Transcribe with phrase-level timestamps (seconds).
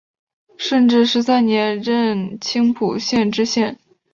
[0.57, 3.77] 顺治十三年任青浦县知县。